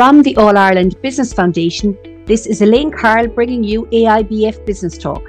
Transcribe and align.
From 0.00 0.22
the 0.22 0.34
All 0.38 0.56
Ireland 0.56 0.96
Business 1.02 1.34
Foundation, 1.34 1.94
this 2.24 2.46
is 2.46 2.62
Elaine 2.62 2.90
Carroll 2.90 3.26
bringing 3.26 3.62
you 3.62 3.84
AIBF 3.92 4.64
Business 4.64 4.96
Talk. 4.96 5.22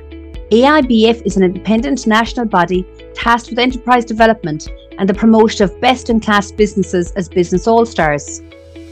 AIBF 0.49 1.21
is 1.25 1.35
an 1.35 1.43
independent 1.43 2.07
national 2.07 2.45
body 2.45 2.87
tasked 3.13 3.49
with 3.49 3.59
enterprise 3.59 4.05
development 4.05 4.69
and 4.97 5.09
the 5.09 5.13
promotion 5.13 5.65
of 5.65 5.81
best 5.81 6.09
in 6.09 6.21
class 6.21 6.53
businesses 6.53 7.11
as 7.17 7.27
business 7.27 7.67
all 7.67 7.85
stars. 7.85 8.41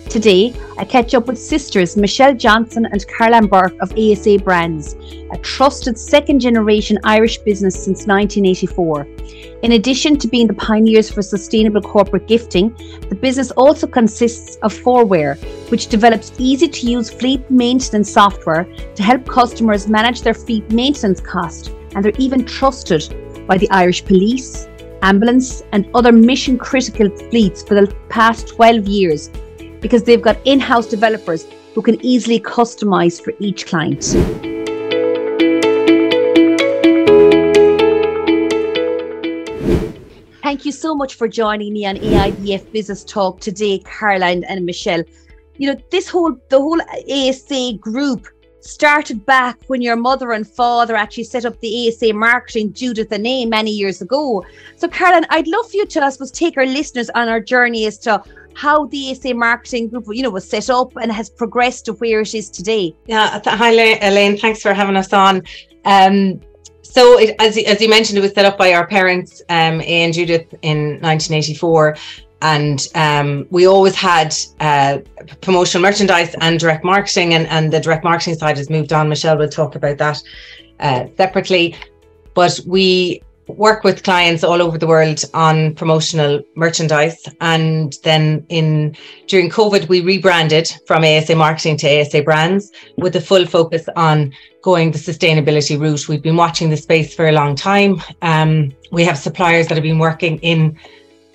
Today, 0.09 0.55
I 0.79 0.85
catch 0.85 1.13
up 1.13 1.27
with 1.27 1.37
sisters 1.37 1.95
Michelle 1.95 2.33
Johnson 2.33 2.87
and 2.87 3.07
Caroline 3.07 3.45
Bourke 3.45 3.79
of 3.79 3.95
ASA 3.95 4.39
Brands, 4.39 4.95
a 5.31 5.37
trusted 5.37 5.99
second 5.99 6.39
generation 6.39 6.97
Irish 7.03 7.37
business 7.37 7.75
since 7.75 8.07
1984. 8.07 9.07
In 9.61 9.73
addition 9.73 10.17
to 10.17 10.27
being 10.27 10.47
the 10.47 10.55
pioneers 10.55 11.11
for 11.11 11.21
sustainable 11.21 11.83
corporate 11.83 12.27
gifting, 12.27 12.75
the 13.09 13.15
business 13.21 13.51
also 13.51 13.85
consists 13.85 14.55
of 14.63 14.73
Forware, 14.73 15.37
which 15.69 15.89
develops 15.89 16.33
easy 16.39 16.67
to 16.67 16.87
use 16.87 17.11
fleet 17.11 17.47
maintenance 17.51 18.11
software 18.11 18.63
to 18.95 19.03
help 19.03 19.27
customers 19.27 19.87
manage 19.87 20.23
their 20.23 20.33
fleet 20.33 20.67
maintenance 20.71 21.21
cost, 21.21 21.71
and 21.93 22.03
they're 22.03 22.13
even 22.17 22.43
trusted 22.45 23.13
by 23.45 23.59
the 23.59 23.69
Irish 23.69 24.03
Police, 24.03 24.67
ambulance, 25.03 25.61
and 25.71 25.87
other 25.93 26.11
mission 26.11 26.57
critical 26.57 27.15
fleets 27.29 27.61
for 27.61 27.75
the 27.75 27.95
past 28.09 28.47
12 28.47 28.87
years 28.87 29.29
because 29.81 30.03
they've 30.03 30.21
got 30.21 30.37
in 30.45 30.59
house 30.59 30.87
developers 30.87 31.45
who 31.73 31.81
can 31.81 32.03
easily 32.03 32.39
customize 32.39 33.21
for 33.21 33.33
each 33.39 33.65
client. 33.65 34.03
Thank 40.41 40.65
you 40.65 40.71
so 40.71 40.95
much 40.95 41.13
for 41.15 41.27
joining 41.27 41.73
me 41.73 41.85
on 41.85 41.97
AIBF 41.97 42.71
Business 42.71 43.03
Talk 43.03 43.39
today, 43.39 43.79
Caroline 43.85 44.43
and 44.45 44.65
Michelle. 44.65 45.03
You 45.57 45.73
know, 45.73 45.81
this 45.91 46.09
whole 46.09 46.35
the 46.49 46.59
whole 46.59 46.81
ASA 46.81 47.73
group 47.79 48.27
started 48.61 49.25
back 49.25 49.57
when 49.67 49.81
your 49.81 49.95
mother 49.95 50.31
and 50.31 50.47
father 50.47 50.95
actually 50.95 51.23
set 51.23 51.45
up 51.45 51.59
the 51.59 51.87
ASA 51.87 52.13
marketing 52.13 52.73
Judith 52.73 53.11
and 53.11 53.25
A 53.25 53.45
many 53.45 53.71
years 53.71 54.01
ago. 54.01 54.43
So, 54.75 54.87
Caroline, 54.87 55.25
I'd 55.29 55.47
love 55.47 55.69
for 55.69 55.77
you 55.77 55.85
to, 55.85 56.03
I 56.03 56.09
suppose, 56.09 56.31
take 56.31 56.57
our 56.57 56.65
listeners 56.65 57.09
on 57.11 57.29
our 57.29 57.39
journey 57.39 57.85
as 57.85 57.97
to 57.99 58.23
how 58.59 58.85
the 58.87 59.11
ASA 59.11 59.33
marketing 59.33 59.87
group, 59.87 60.03
you 60.09 60.21
know, 60.21 60.29
was 60.29 60.47
set 60.47 60.69
up 60.69 60.91
and 60.97 61.09
has 61.11 61.29
progressed 61.29 61.85
to 61.85 61.93
where 61.93 62.19
it 62.19 62.35
is 62.35 62.49
today. 62.49 62.93
Yeah, 63.05 63.39
hi 63.45 63.69
Elaine, 63.69 64.37
thanks 64.37 64.61
for 64.61 64.73
having 64.73 64.97
us 64.97 65.13
on. 65.13 65.43
Um, 65.85 66.41
so, 66.81 67.17
it, 67.19 67.35
as 67.39 67.57
as 67.57 67.79
you 67.81 67.89
mentioned, 67.89 68.17
it 68.17 68.21
was 68.21 68.33
set 68.33 68.45
up 68.45 68.57
by 68.57 68.73
our 68.73 68.85
parents, 68.85 69.41
um, 69.49 69.79
A 69.79 69.95
and 70.05 70.13
Judith, 70.13 70.47
in 70.63 70.99
1984, 71.01 71.95
and 72.41 72.87
um, 72.95 73.47
we 73.49 73.65
always 73.67 73.95
had 73.95 74.35
uh, 74.59 74.97
promotional 75.39 75.81
merchandise 75.81 76.35
and 76.41 76.59
direct 76.59 76.83
marketing, 76.83 77.35
and 77.35 77.47
and 77.47 77.71
the 77.71 77.79
direct 77.79 78.03
marketing 78.03 78.35
side 78.35 78.57
has 78.57 78.69
moved 78.69 78.91
on. 78.91 79.07
Michelle 79.07 79.37
will 79.37 79.47
talk 79.47 79.75
about 79.75 79.97
that 79.99 80.21
uh, 80.81 81.05
separately, 81.15 81.75
but 82.33 82.59
we 82.65 83.21
work 83.57 83.83
with 83.83 84.03
clients 84.03 84.43
all 84.43 84.61
over 84.61 84.77
the 84.77 84.87
world 84.87 85.23
on 85.33 85.73
promotional 85.75 86.41
merchandise. 86.55 87.17
And 87.41 87.95
then 88.03 88.45
in 88.49 88.95
during 89.27 89.49
covid 89.49 89.87
we 89.89 90.01
rebranded 90.01 90.71
from 90.85 91.03
asa 91.03 91.35
marketing 91.35 91.77
to 91.77 92.01
asa 92.01 92.21
brands 92.21 92.71
with 92.97 93.15
a 93.15 93.21
full 93.21 93.45
focus 93.45 93.87
on 93.95 94.33
going 94.61 94.91
the 94.91 94.99
sustainability 94.99 95.79
route. 95.79 96.07
We've 96.07 96.21
been 96.21 96.35
watching 96.35 96.69
the 96.69 96.77
space 96.77 97.13
for 97.13 97.27
a 97.27 97.31
long 97.31 97.55
time. 97.55 98.01
Um, 98.21 98.73
we 98.91 99.03
have 99.05 99.17
suppliers 99.17 99.67
that 99.67 99.75
have 99.75 99.83
been 99.83 99.99
working 99.99 100.37
in 100.39 100.77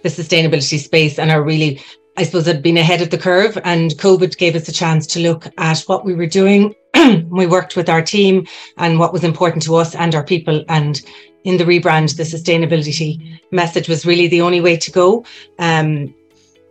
the 0.03 0.09
sustainability 0.09 0.79
space 0.79 1.19
and 1.19 1.31
are 1.31 1.43
really 1.43 1.81
I 2.17 2.23
suppose 2.23 2.47
had 2.47 2.63
been 2.63 2.77
ahead 2.77 3.03
of 3.03 3.11
the 3.11 3.19
curve. 3.19 3.59
And 3.65 3.91
COVID 3.93 4.37
gave 4.37 4.55
us 4.55 4.69
a 4.69 4.73
chance 4.73 5.07
to 5.09 5.21
look 5.21 5.49
at 5.59 5.81
what 5.81 6.05
we 6.05 6.15
were 6.15 6.27
doing. 6.27 6.75
we 7.31 7.47
worked 7.47 7.77
with 7.77 7.89
our 7.89 8.03
team 8.03 8.47
and 8.79 8.99
what 8.99 9.13
was 9.13 9.25
important 9.25 9.63
to 9.65 9.75
us 9.77 9.95
and 9.95 10.15
our 10.15 10.25
people 10.25 10.65
and 10.69 11.03
in 11.45 11.59
the 11.59 11.65
rebrand, 11.65 12.17
the 12.17 12.23
sustainability 12.23 13.39
message 13.51 13.89
was 13.89 14.07
really 14.07 14.27
the 14.29 14.41
only 14.41 14.61
way 14.61 14.77
to 14.77 14.91
go. 14.91 15.25
Um, 15.59 16.15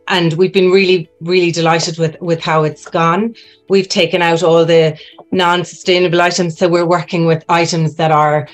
and 0.08 0.34
we've 0.34 0.52
been 0.52 0.72
really, 0.72 1.10
really 1.22 1.52
delighted 1.52 1.98
with 1.98 2.20
with 2.20 2.42
how 2.42 2.64
it's 2.64 2.90
gone. 2.90 3.36
We've 3.70 3.88
taken 3.88 4.22
out 4.22 4.44
all 4.44 4.66
the 4.66 5.00
non-sustainable 5.32 6.22
items, 6.22 6.58
so 6.58 6.68
we're 6.68 6.86
working 6.86 7.26
with 7.26 7.46
items 7.48 7.96
that 7.96 8.12
are 8.12 8.50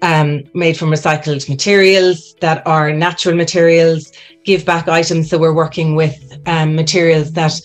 um, 0.00 0.44
made 0.54 0.78
from 0.78 0.90
recycled 0.90 1.46
materials, 1.48 2.34
that 2.40 2.66
are 2.66 2.92
natural 2.92 3.36
materials, 3.36 4.12
give 4.44 4.64
back 4.64 4.88
items. 4.88 5.28
So 5.28 5.38
we're 5.38 5.54
working 5.54 5.94
with 5.94 6.38
um, 6.46 6.74
materials 6.74 7.32
that 7.32 7.60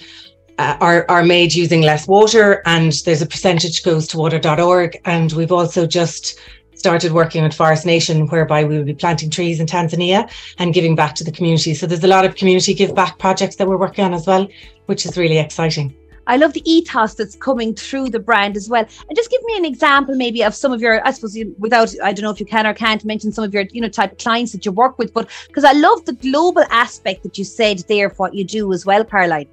uh, 0.60 0.78
are, 0.82 1.06
are 1.08 1.24
made 1.24 1.56
using 1.56 1.82
less 1.82 2.06
water 2.06 2.62
and 2.66 2.92
there's 3.06 3.22
a 3.22 3.26
percentage 3.26 3.82
goes 3.82 4.06
to 4.10 4.18
water.org. 4.18 5.00
And 5.06 5.32
we've 5.32 5.54
also 5.54 5.88
just 5.88 6.38
started 6.76 7.14
working 7.14 7.44
with 7.44 7.54
Forest 7.54 7.86
Nation, 7.86 8.28
whereby 8.28 8.66
we 8.66 8.78
will 8.78 8.84
be 8.84 8.94
planting 8.94 9.30
trees 9.30 9.62
in 9.62 9.68
Tanzania 9.68 10.30
and 10.58 10.74
giving 10.74 10.96
back 10.96 11.16
to 11.16 11.24
the 11.24 11.32
community. 11.32 11.74
So 11.74 11.88
there's 11.88 12.04
a 12.04 12.08
lot 12.08 12.26
of 12.26 12.36
community 12.36 12.74
give 12.74 12.94
back 12.94 13.18
projects 13.20 13.56
that 13.56 13.68
we're 13.68 13.78
working 13.78 14.04
on 14.04 14.14
as 14.14 14.28
well, 14.28 14.48
which 14.88 15.06
is 15.06 15.18
really 15.18 15.38
exciting. 15.38 15.96
I 16.28 16.36
love 16.36 16.54
the 16.54 16.70
ethos 16.70 17.16
that's 17.16 17.36
coming 17.38 17.74
through 17.74 18.10
the 18.10 18.20
brand 18.20 18.58
as 18.58 18.70
well. 18.70 18.86
And 19.08 19.16
just 19.16 19.32
give 19.32 19.42
me 19.46 19.58
an 19.58 19.66
example, 19.66 20.16
maybe, 20.16 20.44
of 20.44 20.54
some 20.54 20.74
of 20.74 20.82
your, 20.82 21.06
I 21.08 21.12
suppose, 21.12 21.36
you, 21.36 21.56
without, 21.58 21.96
I 22.04 22.12
don't 22.12 22.24
know 22.24 22.32
if 22.32 22.40
you 22.40 22.46
can 22.46 22.68
or 22.68 22.74
can't 22.74 23.04
mention 23.06 23.32
some 23.32 23.46
of 23.46 23.54
your, 23.54 23.64
you 23.72 23.82
know, 23.82 23.88
type 23.88 24.12
of 24.12 24.18
clients 24.18 24.52
that 24.52 24.66
you 24.66 24.72
work 24.72 25.00
with, 25.00 25.14
but 25.14 25.30
because 25.48 25.64
I 25.64 25.72
love 25.72 26.06
the 26.06 26.14
global 26.14 26.66
aspect 26.70 27.24
that 27.24 27.38
you 27.38 27.46
said 27.46 27.80
there 27.88 28.10
for 28.10 28.18
what 28.18 28.36
you 28.36 28.44
do 28.44 28.74
as 28.74 28.86
well, 28.86 29.04
Caroline. 29.04 29.48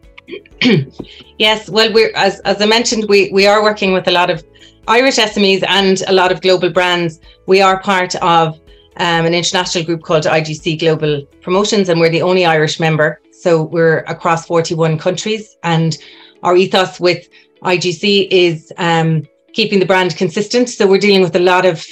yes, 1.38 1.68
well, 1.68 1.92
we're 1.92 2.12
as 2.14 2.40
as 2.40 2.60
I 2.60 2.66
mentioned, 2.66 3.06
we 3.08 3.30
we 3.32 3.46
are 3.46 3.62
working 3.62 3.92
with 3.92 4.08
a 4.08 4.10
lot 4.10 4.30
of 4.30 4.44
Irish 4.88 5.16
SMEs 5.16 5.64
and 5.68 6.02
a 6.08 6.12
lot 6.12 6.32
of 6.32 6.40
global 6.40 6.70
brands. 6.70 7.20
We 7.46 7.60
are 7.60 7.80
part 7.80 8.14
of 8.16 8.60
um, 8.98 9.26
an 9.26 9.34
international 9.34 9.84
group 9.84 10.02
called 10.02 10.24
IGC 10.24 10.78
Global 10.80 11.24
Promotions, 11.42 11.88
and 11.88 12.00
we're 12.00 12.10
the 12.10 12.22
only 12.22 12.44
Irish 12.44 12.80
member. 12.80 13.20
So 13.32 13.62
we're 13.62 13.98
across 14.00 14.46
41 14.46 14.98
countries, 14.98 15.56
and 15.62 15.96
our 16.42 16.56
ethos 16.56 16.98
with 17.00 17.28
IGC 17.62 18.28
is 18.30 18.72
um, 18.78 19.26
keeping 19.52 19.80
the 19.80 19.86
brand 19.86 20.16
consistent. 20.16 20.68
So 20.68 20.86
we're 20.86 20.98
dealing 20.98 21.22
with 21.22 21.36
a 21.36 21.40
lot 21.40 21.64
of 21.64 21.84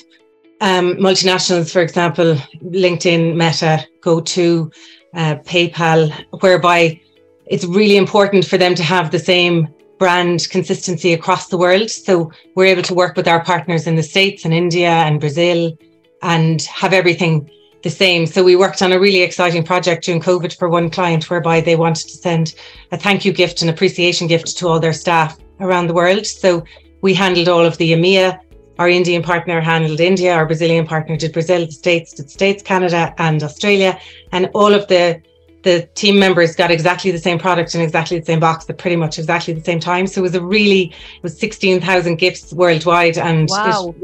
um, 0.61 0.95
multinationals, 0.95 1.73
for 1.73 1.83
example, 1.83 2.37
LinkedIn, 2.63 3.37
Meta, 3.37 3.87
GoTo, 4.01 4.71
uh, 5.15 5.37
PayPal, 5.37 6.13
whereby 6.41 7.01
it's 7.47 7.65
really 7.65 7.97
important 7.97 8.45
for 8.45 8.59
them 8.59 8.75
to 8.75 8.83
have 8.83 9.11
the 9.11 9.19
same 9.19 9.69
brand 9.99 10.49
consistency 10.51 11.13
across 11.13 11.49
the 11.49 11.59
world. 11.59 11.91
So 11.91 12.31
we're 12.57 12.67
able 12.67 12.83
to 12.83 12.95
work 12.95 13.17
with 13.17 13.29
our 13.29 13.45
partners 13.45 13.87
in 13.87 13.97
the 13.97 14.03
States 14.03 14.45
and 14.45 14.53
India 14.53 14.91
and 14.91 15.21
Brazil 15.21 15.77
and 16.23 16.63
have 16.63 16.93
everything 16.93 17.51
the 17.83 17.91
same. 17.91 18.27
So 18.27 18.43
we 18.43 18.57
worked 18.57 18.83
on 18.83 18.93
a 18.93 18.99
really 18.99 19.23
exciting 19.23 19.63
project 19.63 20.05
during 20.05 20.21
COVID 20.21 20.59
for 20.59 20.69
one 20.69 20.91
client 20.91 21.29
whereby 21.31 21.61
they 21.61 21.77
wanted 21.77 22.09
to 22.09 22.17
send 22.17 22.55
a 22.93 22.97
thank 22.97 23.25
you 23.25 23.33
gift 23.33 23.61
and 23.61 23.71
appreciation 23.71 24.27
gift 24.27 24.57
to 24.59 24.69
all 24.69 24.81
their 24.81 24.93
staff 24.93 25.39
around 25.61 25.87
the 25.87 25.95
world. 25.95 26.27
So 26.27 26.65
we 27.03 27.13
handled 27.15 27.49
all 27.49 27.65
of 27.65 27.77
the 27.77 27.93
EMEA. 27.93 28.41
Our 28.79 28.89
Indian 28.89 29.23
partner 29.23 29.61
handled 29.61 30.01
India, 30.01 30.35
our 30.35 30.47
Brazilian 30.47 30.87
partner 30.87 31.17
did 31.17 31.33
Brazil, 31.33 31.67
the 31.67 31.73
States 31.73 32.13
did 32.15 32.29
States, 32.29 32.63
Canada, 32.63 33.15
and 33.19 33.43
Australia. 33.43 34.01
And 34.33 34.51
all 34.55 34.75
of 34.75 34.89
the 34.89 35.23
the 35.65 35.89
team 35.95 36.19
members 36.19 36.55
got 36.55 36.71
exactly 36.71 37.11
the 37.11 37.19
same 37.19 37.39
product 37.39 37.75
in 37.75 37.81
exactly 37.81 38.19
the 38.19 38.25
same 38.25 38.39
box 38.39 38.69
at 38.69 38.79
pretty 38.79 38.97
much 38.97 39.19
exactly 39.19 39.55
the 39.55 39.65
same 39.65 39.81
time. 39.81 40.07
So 40.07 40.21
it 40.21 40.23
was 40.23 40.35
a 40.35 40.43
really, 40.43 40.93
it 41.17 41.23
was 41.23 41.37
16,000 41.39 42.17
gifts 42.17 42.53
worldwide 42.53 43.17
and 43.17 43.49
wow. 43.51 43.95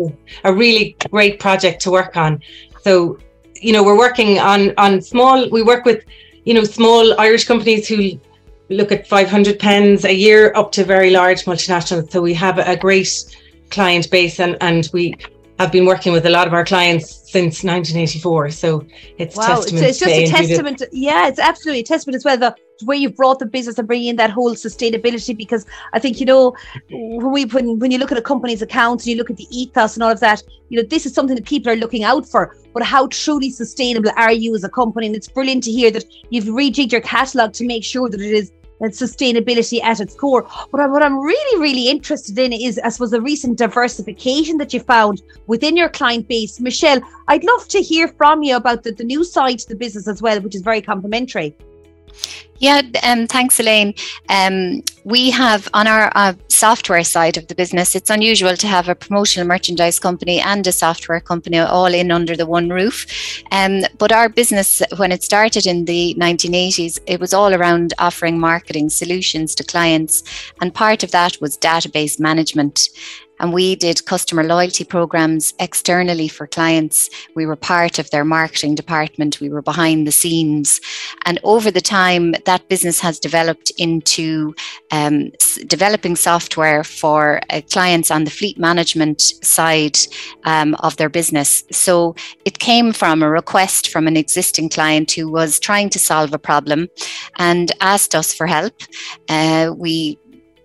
a 0.45 0.53
really 0.53 0.97
great 1.11 1.39
project 1.39 1.83
to 1.83 1.91
work 1.91 2.17
on. 2.17 2.43
So, 2.83 3.19
you 3.55 3.73
know, 3.75 3.85
we're 3.85 3.99
working 3.99 4.39
on, 4.39 4.73
on 4.79 5.03
small, 5.03 5.49
we 5.51 5.63
work 5.63 5.85
with, 5.85 6.03
you 6.45 6.55
know, 6.55 6.65
small 6.65 7.19
Irish 7.21 7.45
companies 7.45 7.87
who 7.87 8.19
look 8.71 8.91
at 8.91 9.07
500 9.07 9.59
pens 9.59 10.07
a 10.07 10.15
year 10.15 10.53
up 10.57 10.73
to 10.73 10.85
very 10.85 11.11
large 11.11 11.45
multinationals. 11.45 12.11
So 12.11 12.23
we 12.23 12.33
have 12.35 12.59
a 12.59 12.77
great 12.77 13.37
client 13.71 14.11
base 14.11 14.41
and, 14.41 14.57
and 14.63 14.89
we 14.95 15.15
have 15.61 15.71
been 15.71 15.85
working 15.85 16.11
with 16.11 16.25
a 16.25 16.31
lot 16.31 16.47
of 16.47 16.55
our 16.55 16.65
clients 16.65 17.31
since 17.31 17.63
1984. 17.63 18.51
So 18.51 18.83
it's 19.19 19.37
wow, 19.37 19.57
testament 19.57 19.85
it's, 19.85 19.91
it's 19.91 19.99
just 20.01 20.11
a 20.11 20.27
testament. 20.27 20.79
To, 20.79 20.89
yeah, 20.91 21.29
it's 21.29 21.39
absolutely 21.39 21.81
a 21.81 21.85
testament 21.85 22.17
as 22.17 22.25
well. 22.25 22.39
The, 22.39 22.57
the 22.79 22.87
way 22.87 22.97
you've 22.97 23.15
brought 23.15 23.41
the 23.41 23.47
business 23.47 23.79
and 23.79 23.87
bringing 23.87 24.09
in 24.09 24.17
that 24.17 24.31
whole 24.31 24.55
sustainability, 24.55 25.37
because 25.37 25.67
I 25.93 25.99
think 25.99 26.19
you 26.19 26.25
know 26.25 26.55
when 26.91 27.31
we 27.31 27.45
when 27.45 27.79
when 27.79 27.91
you 27.91 27.99
look 27.99 28.11
at 28.11 28.17
a 28.17 28.23
company's 28.23 28.63
accounts 28.63 29.05
and 29.05 29.11
you 29.11 29.17
look 29.17 29.29
at 29.29 29.37
the 29.37 29.47
ethos 29.51 29.97
and 29.97 30.03
all 30.03 30.11
of 30.11 30.21
that, 30.21 30.43
you 30.71 30.81
know 30.81 30.89
this 30.89 31.05
is 31.05 31.13
something 31.13 31.37
that 31.37 31.45
people 31.45 31.71
are 31.71 31.77
looking 31.77 32.05
out 32.05 32.27
for. 32.27 32.57
But 32.73 32.83
how 32.83 33.09
truly 33.09 33.51
sustainable 33.51 34.13
are 34.17 34.33
you 34.33 34.55
as 34.55 34.65
a 34.65 34.71
company? 34.71 35.09
And 35.09 35.15
it's 35.15 35.29
brilliant 35.29 35.65
to 35.65 35.71
hear 35.71 35.91
that 35.91 36.07
you've 36.31 36.47
rejigged 36.47 36.93
your 36.93 37.03
catalogue 37.03 37.53
to 37.55 37.67
make 37.67 37.85
sure 37.85 38.09
that 38.09 38.21
it 38.21 38.33
is 38.33 38.51
and 38.81 38.93
sustainability 38.93 39.83
at 39.83 40.01
its 40.01 40.15
core. 40.15 40.47
I, 40.75 40.87
what 40.87 41.03
I'm 41.03 41.19
really, 41.19 41.61
really 41.61 41.89
interested 41.89 42.39
in 42.39 42.53
is, 42.53 42.79
I 42.83 42.89
suppose, 42.89 43.11
the 43.11 43.21
recent 43.21 43.59
diversification 43.59 44.59
that 44.59 44.73
you 44.73 44.81
found 44.81 45.23
within 45.47 45.77
your 45.77 45.89
client 45.89 46.29
base. 46.29 46.61
Michelle, 46.61 47.01
I'd 47.29 47.45
love 47.45 47.69
to 47.69 47.81
hear 47.81 48.09
from 48.09 48.43
you 48.43 48.57
about 48.57 48.83
the, 48.83 48.93
the 48.93 49.05
new 49.05 49.25
side 49.25 49.59
to 49.61 49.69
the 49.69 49.77
business 49.77 50.09
as 50.09 50.23
well, 50.23 50.41
which 50.41 50.55
is 50.55 50.63
very 50.63 50.83
complementary. 50.83 51.55
Yeah, 52.61 52.83
um, 53.03 53.27
thanks, 53.27 53.59
Elaine. 53.59 53.95
Um, 54.29 54.83
we 55.05 55.31
have 55.31 55.67
on 55.73 55.87
our 55.87 56.13
uh, 56.15 56.35
software 56.49 57.03
side 57.05 57.39
of 57.39 57.47
the 57.47 57.55
business, 57.55 57.95
it's 57.95 58.11
unusual 58.11 58.55
to 58.55 58.67
have 58.67 58.87
a 58.87 58.95
promotional 58.95 59.49
merchandise 59.49 59.99
company 59.99 60.41
and 60.41 60.67
a 60.67 60.73
software 60.73 61.21
company 61.21 61.59
all 61.59 61.87
in 61.87 62.11
under 62.11 62.37
the 62.37 62.45
one 62.45 62.69
roof. 62.69 63.07
Um, 63.51 63.85
but 63.97 64.13
our 64.13 64.29
business, 64.29 64.83
when 64.99 65.11
it 65.11 65.23
started 65.23 65.67
in 65.67 65.87
the 65.87 66.15
1980s, 66.19 67.01
it 67.07 67.19
was 67.19 67.33
all 67.33 67.55
around 67.55 67.95
offering 67.99 68.39
marketing 68.39 68.91
solutions 68.91 69.55
to 69.55 69.65
clients. 69.65 70.23
And 70.61 70.75
part 70.75 71.03
of 71.03 71.13
that 71.13 71.41
was 71.41 71.57
database 71.57 72.21
management. 72.21 72.91
And 73.41 73.53
we 73.53 73.75
did 73.75 74.05
customer 74.05 74.45
loyalty 74.45 74.85
programs 74.85 75.55
externally 75.59 76.29
for 76.29 76.47
clients. 76.47 77.11
We 77.35 77.47
were 77.47 77.57
part 77.57 77.99
of 77.99 78.11
their 78.11 78.25
marketing 78.25 78.75
department, 78.77 79.41
we 79.41 79.49
were 79.49 79.63
behind 79.63 80.07
the 80.07 80.13
scenes. 80.13 80.81
And 81.25 81.41
over 81.43 81.71
the 81.71 81.81
time, 81.81 82.35
that 82.45 82.69
business 82.69 83.01
has 83.01 83.19
developed 83.19 83.73
into 83.79 84.55
um, 84.91 85.33
developing 85.67 86.17
software 86.17 86.85
for 86.85 87.41
uh, 87.51 87.63
clients 87.71 88.11
on 88.11 88.25
the 88.25 88.31
fleet 88.31 88.59
management 88.59 89.21
side 89.43 89.99
um, 90.45 90.75
of 90.77 90.97
their 90.97 91.09
business. 91.09 91.65
So 91.73 92.15
it 92.45 92.59
came 92.59 92.93
from 92.93 93.23
a 93.23 93.31
request 93.31 93.89
from 93.89 94.07
an 94.07 94.17
existing 94.17 94.69
client 94.69 95.13
who 95.13 95.31
was 95.31 95.59
trying 95.59 95.89
to 95.91 95.99
solve 95.99 96.33
a 96.33 96.39
problem 96.39 96.89
and 97.37 97.73
asked 97.81 98.15
us 98.15 98.33
for 98.33 98.47
help. 98.47 98.75
Uh, 99.29 99.73
we 99.77 100.19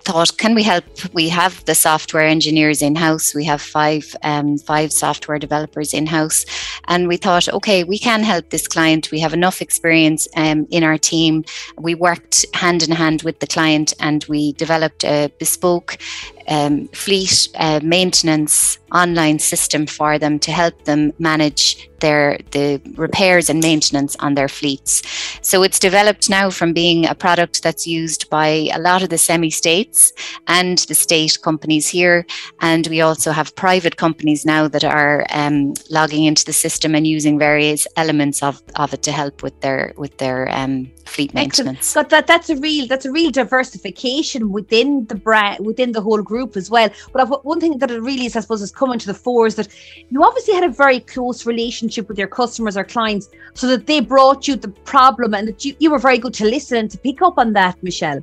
thought, 0.06 0.38
can 0.38 0.56
we 0.56 0.64
help? 0.64 0.86
We 1.14 1.30
have 1.30 1.66
the 1.66 1.76
software 1.76 2.24
engineers 2.24 2.82
in 2.82 2.96
house. 2.96 3.34
We 3.34 3.44
have 3.46 3.62
five 3.62 4.16
um, 4.24 4.58
five 4.58 4.94
software 4.94 5.40
developers 5.40 5.94
in 5.94 6.06
house, 6.06 6.46
and 6.88 7.08
we 7.08 7.18
thought, 7.18 7.50
okay, 7.50 7.84
we 7.84 8.00
can 8.00 8.24
help 8.24 8.50
this 8.50 8.68
client. 8.68 9.12
We 9.12 9.20
have 9.20 9.34
enough 9.34 9.62
experience 9.62 10.28
um, 10.36 10.68
in 10.70 10.84
our 10.84 10.98
team. 10.98 11.44
We 11.78 11.96
worked 11.96 12.46
hand 12.54 12.84
in 12.84 12.92
hand 12.92 13.24
with 13.24 13.40
the 13.40 13.48
client, 13.48 13.94
and 14.00 14.24
we 14.30 14.54
developed 14.54 15.04
a 15.04 15.32
bespoke 15.40 15.98
um, 16.48 16.88
fleet 16.90 17.50
uh, 17.56 17.80
maintenance 17.84 18.80
online 18.94 19.40
system 19.40 19.86
for 19.86 20.18
them 20.18 20.40
to 20.40 20.52
help 20.52 20.86
them 20.86 21.12
manage 21.20 21.90
their 22.00 22.38
the 22.52 22.82
repairs 22.96 23.50
and 23.50 23.62
maintenance 23.62 24.16
on 24.20 24.36
their 24.36 24.48
fleets. 24.48 25.02
So 25.42 25.64
it's 25.64 25.80
developed 25.80 26.30
now 26.30 26.50
from 26.50 26.74
being 26.74 27.06
a 27.06 27.16
product 27.16 27.64
that's 27.64 27.88
used 27.88 28.30
by 28.30 28.70
a 28.74 28.80
lot 28.80 29.02
of 29.02 29.10
the 29.10 29.18
semi-states 29.18 30.14
and 30.48 30.78
the 30.90 30.96
state 30.96 31.42
companies 31.42 31.88
here, 31.88 32.26
and 32.62 32.88
we 32.88 33.02
also 33.02 33.32
have 33.32 33.56
private 33.56 33.96
companies 33.98 34.46
now 34.46 34.68
that 34.68 34.84
are 34.84 35.26
um, 35.32 35.74
logging 35.90 36.26
into 36.26 36.46
the 36.46 36.54
system 36.54 36.96
and 36.96 37.08
using 37.08 37.40
various 37.40 37.88
elements 37.96 38.44
of, 38.44 38.62
of 38.76 38.94
it 38.94 39.02
to 39.04 39.12
help 39.12 39.42
with 39.42 39.60
their 39.62 39.94
with 39.98 40.18
their 40.18 40.50
um, 40.52 40.92
fleet 41.06 41.34
maintenance. 41.34 41.94
But 41.94 42.10
that 42.10 42.28
that's 42.28 42.50
a 42.50 42.58
real 42.58 42.88
that's 42.88 43.06
a 43.06 43.12
real 43.12 43.32
diversification 43.32 44.52
within 44.52 45.06
the 45.06 45.16
brand 45.16 45.66
within 45.66 45.92
the 45.94 46.02
whole 46.02 46.22
group 46.22 46.35
as 46.56 46.70
well. 46.70 46.90
But 47.14 47.46
one 47.46 47.60
thing 47.60 47.78
that 47.80 47.92
it 47.92 48.02
really 48.02 48.26
is, 48.26 48.36
I 48.36 48.42
suppose, 48.42 48.62
is 48.62 48.72
coming 48.72 49.00
to 49.00 49.08
the 49.08 49.14
fore 49.14 49.48
is 49.48 49.56
that 49.56 49.68
you 50.10 50.24
obviously 50.24 50.54
had 50.54 50.64
a 50.64 50.70
very 50.70 51.00
close 51.00 51.46
relationship 51.46 52.08
with 52.08 52.18
your 52.18 52.28
customers 52.28 52.78
or 52.78 52.84
clients, 52.84 53.30
so 53.54 53.68
that 53.68 53.88
they 53.88 54.00
brought 54.00 54.48
you 54.48 54.56
the 54.56 54.70
problem 54.70 55.34
and 55.34 55.48
that 55.48 55.64
you, 55.64 55.76
you 55.80 55.92
were 55.92 56.00
very 56.00 56.18
good 56.18 56.34
to 56.36 56.46
listen 56.46 56.78
and 56.78 56.92
to 56.92 56.98
pick 56.98 57.22
up 57.22 57.38
on 57.38 57.54
that, 57.54 57.82
Michelle. 57.84 58.22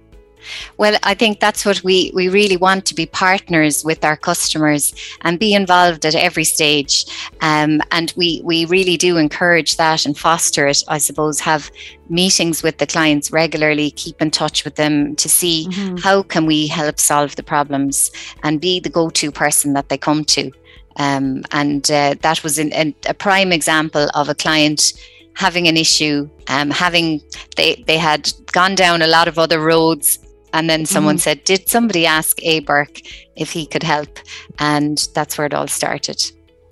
Well, 0.78 0.98
I 1.02 1.14
think 1.14 1.40
that's 1.40 1.64
what 1.64 1.82
we, 1.82 2.10
we 2.14 2.28
really 2.28 2.56
want 2.56 2.86
to 2.86 2.94
be 2.94 3.06
partners 3.06 3.84
with 3.84 4.04
our 4.04 4.16
customers 4.16 4.94
and 5.22 5.38
be 5.38 5.54
involved 5.54 6.04
at 6.04 6.14
every 6.14 6.44
stage. 6.44 7.06
Um, 7.40 7.80
and 7.90 8.12
we, 8.16 8.40
we 8.44 8.64
really 8.66 8.96
do 8.96 9.16
encourage 9.16 9.76
that 9.76 10.06
and 10.06 10.16
foster 10.16 10.66
it, 10.66 10.82
I 10.88 10.98
suppose, 10.98 11.40
have 11.40 11.70
meetings 12.08 12.62
with 12.62 12.78
the 12.78 12.86
clients 12.86 13.32
regularly, 13.32 13.90
keep 13.90 14.20
in 14.20 14.30
touch 14.30 14.64
with 14.64 14.76
them 14.76 15.16
to 15.16 15.28
see 15.28 15.66
mm-hmm. 15.70 15.96
how 15.96 16.22
can 16.22 16.46
we 16.46 16.66
help 16.66 17.00
solve 17.00 17.36
the 17.36 17.42
problems 17.42 18.10
and 18.42 18.60
be 18.60 18.80
the 18.80 18.90
go-to 18.90 19.30
person 19.30 19.72
that 19.74 19.88
they 19.88 19.98
come 19.98 20.24
to. 20.24 20.50
Um, 20.96 21.42
and 21.52 21.90
uh, 21.90 22.16
that 22.20 22.42
was 22.42 22.58
in, 22.58 22.70
in 22.72 22.94
a 23.06 23.14
prime 23.14 23.52
example 23.52 24.08
of 24.14 24.28
a 24.28 24.34
client 24.34 24.92
having 25.34 25.66
an 25.66 25.76
issue 25.76 26.28
um, 26.48 26.70
having 26.70 27.22
they 27.56 27.82
they 27.86 27.96
had 27.96 28.30
gone 28.52 28.74
down 28.74 29.02
a 29.02 29.06
lot 29.06 29.28
of 29.28 29.38
other 29.38 29.60
roads 29.60 30.18
and 30.52 30.68
then 30.68 30.86
someone 30.86 31.16
mm. 31.16 31.20
said, 31.20 31.44
Did 31.44 31.68
somebody 31.68 32.06
ask 32.06 32.42
A 32.42 32.60
Burke 32.60 33.00
if 33.36 33.50
he 33.52 33.66
could 33.66 33.82
help? 33.82 34.18
And 34.58 35.08
that's 35.14 35.38
where 35.38 35.46
it 35.46 35.54
all 35.54 35.68
started. 35.68 36.20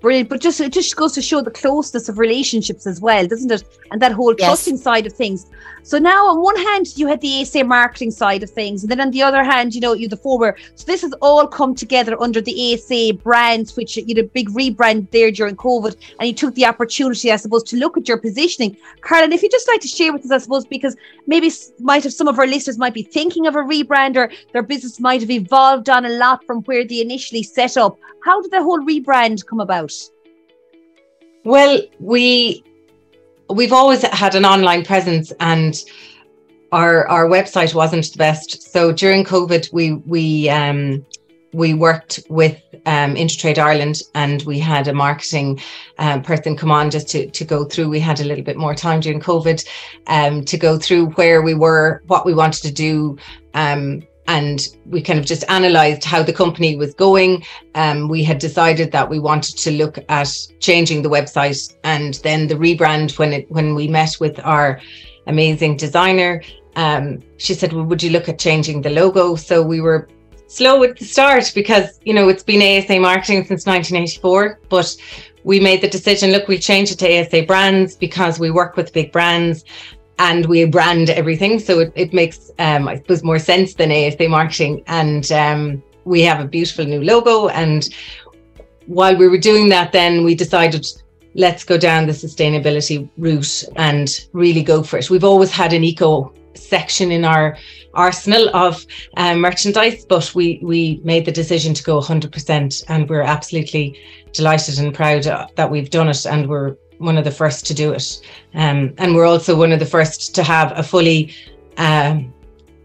Brilliant. 0.01 0.29
But 0.29 0.41
just 0.41 0.59
it 0.59 0.73
just 0.73 0.95
goes 0.95 1.13
to 1.13 1.21
show 1.21 1.41
the 1.41 1.51
closeness 1.51 2.09
of 2.09 2.17
relationships 2.17 2.87
as 2.87 2.99
well, 2.99 3.27
doesn't 3.27 3.51
it? 3.51 3.63
And 3.91 4.01
that 4.01 4.11
whole 4.11 4.33
yes. 4.37 4.47
trusting 4.47 4.77
side 4.77 5.05
of 5.05 5.13
things. 5.13 5.45
So 5.83 5.97
now 5.97 6.27
on 6.27 6.41
one 6.41 6.55
hand 6.57 6.97
you 6.97 7.07
had 7.07 7.21
the 7.21 7.41
ASA 7.41 7.63
marketing 7.63 8.11
side 8.11 8.43
of 8.43 8.49
things, 8.49 8.83
and 8.83 8.91
then 8.91 9.01
on 9.01 9.11
the 9.11 9.21
other 9.21 9.43
hand, 9.43 9.73
you 9.73 9.81
know, 9.81 9.93
you 9.93 10.07
the 10.07 10.17
forward. 10.17 10.59
So 10.75 10.85
this 10.85 11.01
has 11.01 11.13
all 11.21 11.47
come 11.47 11.75
together 11.75 12.21
under 12.21 12.41
the 12.41 12.73
ASA 12.73 13.13
brands, 13.23 13.75
which 13.75 13.97
you 13.97 14.05
did 14.05 14.17
a 14.17 14.23
big 14.23 14.49
rebrand 14.49 15.09
there 15.11 15.31
during 15.31 15.55
COVID, 15.55 15.95
and 16.19 16.27
you 16.27 16.33
took 16.33 16.55
the 16.55 16.65
opportunity, 16.65 17.31
I 17.31 17.35
suppose, 17.35 17.63
to 17.63 17.77
look 17.77 17.97
at 17.97 18.07
your 18.07 18.17
positioning. 18.17 18.77
Caroline, 19.01 19.33
if 19.33 19.43
you 19.43 19.49
just 19.49 19.67
like 19.67 19.81
to 19.81 19.87
share 19.87 20.13
with 20.13 20.25
us, 20.25 20.31
I 20.31 20.37
suppose, 20.37 20.65
because 20.65 20.95
maybe 21.27 21.51
might 21.79 22.03
have 22.03 22.13
some 22.13 22.27
of 22.27 22.37
our 22.39 22.47
listeners 22.47 22.77
might 22.77 22.93
be 22.93 23.03
thinking 23.03 23.47
of 23.47 23.55
a 23.55 23.59
rebrand 23.59 24.15
or 24.15 24.31
their 24.53 24.63
business 24.63 24.99
might 24.99 25.21
have 25.21 25.31
evolved 25.31 25.89
on 25.89 26.05
a 26.05 26.09
lot 26.09 26.43
from 26.45 26.61
where 26.63 26.85
they 26.85 27.01
initially 27.01 27.43
set 27.43 27.77
up. 27.77 27.97
How 28.23 28.41
did 28.41 28.51
the 28.51 28.61
whole 28.61 28.79
rebrand 28.79 29.45
come 29.45 29.59
about? 29.59 29.93
Well, 31.43 31.81
we 31.99 32.63
we've 33.53 33.73
always 33.73 34.01
had 34.01 34.35
an 34.35 34.45
online 34.45 34.83
presence 34.83 35.31
and 35.39 35.83
our 36.71 37.07
our 37.07 37.27
website 37.27 37.73
wasn't 37.73 38.11
the 38.11 38.17
best. 38.17 38.71
So 38.71 38.91
during 38.91 39.23
COVID, 39.23 39.71
we 39.73 39.93
we 39.93 40.49
um, 40.49 41.05
we 41.53 41.73
worked 41.73 42.21
with 42.29 42.61
um, 42.85 43.15
Intertrade 43.15 43.57
Ireland 43.57 44.01
and 44.15 44.41
we 44.43 44.57
had 44.59 44.87
a 44.87 44.93
marketing 44.93 45.59
um, 45.97 46.21
person 46.21 46.55
come 46.55 46.71
on 46.71 46.89
just 46.89 47.09
to, 47.09 47.29
to 47.29 47.45
go 47.45 47.65
through. 47.65 47.89
We 47.89 47.99
had 47.99 48.21
a 48.21 48.23
little 48.23 48.43
bit 48.43 48.57
more 48.57 48.73
time 48.73 49.01
during 49.01 49.19
COVID 49.19 49.67
um, 50.07 50.45
to 50.45 50.57
go 50.57 50.79
through 50.79 51.07
where 51.11 51.41
we 51.41 51.53
were, 51.53 52.03
what 52.07 52.25
we 52.25 52.33
wanted 52.33 52.61
to 52.63 52.71
do, 52.71 53.17
um, 53.53 54.01
and 54.27 54.67
we 54.85 55.01
kind 55.01 55.19
of 55.19 55.25
just 55.25 55.43
analyzed 55.49 56.03
how 56.03 56.23
the 56.23 56.33
company 56.33 56.75
was 56.75 56.93
going. 56.93 57.43
Um, 57.75 58.07
we 58.07 58.23
had 58.23 58.39
decided 58.39 58.91
that 58.91 59.09
we 59.09 59.19
wanted 59.19 59.57
to 59.57 59.71
look 59.71 59.97
at 60.09 60.47
changing 60.59 61.01
the 61.01 61.09
website, 61.09 61.75
and 61.83 62.15
then 62.23 62.47
the 62.47 62.55
rebrand. 62.55 63.17
When 63.17 63.33
it 63.33 63.51
when 63.51 63.75
we 63.75 63.87
met 63.87 64.17
with 64.19 64.39
our 64.43 64.79
amazing 65.27 65.77
designer, 65.77 66.41
um, 66.75 67.19
she 67.37 67.53
said, 67.53 67.73
"Well, 67.73 67.85
would 67.85 68.03
you 68.03 68.11
look 68.11 68.29
at 68.29 68.39
changing 68.39 68.81
the 68.81 68.89
logo?" 68.89 69.35
So 69.35 69.61
we 69.61 69.81
were 69.81 70.07
slow 70.47 70.83
at 70.83 70.97
the 70.97 71.05
start 71.05 71.51
because 71.55 71.99
you 72.03 72.13
know 72.13 72.29
it's 72.29 72.43
been 72.43 72.61
ASA 72.61 72.99
marketing 72.99 73.45
since 73.45 73.65
1984, 73.65 74.59
but 74.69 74.95
we 75.43 75.59
made 75.59 75.81
the 75.81 75.89
decision 75.89 76.31
look 76.31 76.47
we'll 76.47 76.59
change 76.59 76.91
it 76.91 76.99
to 76.99 77.19
asa 77.19 77.41
brands 77.43 77.95
because 77.95 78.39
we 78.39 78.51
work 78.51 78.75
with 78.75 78.93
big 78.93 79.11
brands 79.11 79.65
and 80.21 80.45
we 80.45 80.63
brand 80.65 81.09
everything. 81.09 81.59
So 81.59 81.79
it, 81.79 81.91
it 81.95 82.13
makes, 82.13 82.51
um, 82.59 82.87
I 82.87 82.97
suppose, 82.97 83.23
more 83.23 83.39
sense 83.39 83.73
than 83.73 83.91
ASA 83.91 84.29
marketing. 84.29 84.83
And 84.85 85.31
um, 85.31 85.83
we 86.05 86.21
have 86.21 86.39
a 86.39 86.47
beautiful 86.47 86.85
new 86.85 87.01
logo. 87.01 87.47
And 87.47 87.89
while 88.85 89.17
we 89.17 89.27
were 89.27 89.39
doing 89.39 89.69
that, 89.69 89.91
then 89.91 90.23
we 90.23 90.35
decided 90.35 90.85
let's 91.33 91.63
go 91.63 91.75
down 91.75 92.05
the 92.05 92.11
sustainability 92.11 93.09
route 93.17 93.63
and 93.77 94.27
really 94.31 94.61
go 94.61 94.83
for 94.83 94.99
it. 94.99 95.09
We've 95.09 95.23
always 95.23 95.49
had 95.49 95.73
an 95.73 95.83
eco 95.83 96.31
section 96.53 97.11
in 97.11 97.25
our 97.25 97.57
arsenal 97.95 98.55
of 98.55 98.85
um, 99.17 99.39
merchandise, 99.39 100.05
but 100.05 100.35
we 100.35 100.59
we 100.61 101.01
made 101.03 101.25
the 101.25 101.31
decision 101.31 101.73
to 101.73 101.83
go 101.83 101.99
100%, 101.99 102.83
and 102.89 103.09
we're 103.09 103.21
absolutely 103.21 103.99
delighted 104.33 104.77
and 104.77 104.93
proud 104.93 105.23
that 105.55 105.71
we've 105.71 105.89
done 105.89 106.09
it, 106.09 106.25
and 106.25 106.47
we're 106.47 106.75
one 107.01 107.17
of 107.17 107.23
the 107.23 107.31
first 107.31 107.65
to 107.67 107.73
do 107.73 107.93
it. 107.93 108.21
Um, 108.53 108.93
and 108.97 109.15
we're 109.15 109.25
also 109.25 109.55
one 109.55 109.71
of 109.71 109.79
the 109.79 109.85
first 109.85 110.33
to 110.35 110.43
have 110.43 110.71
a 110.77 110.83
fully 110.83 111.33
um, 111.77 112.33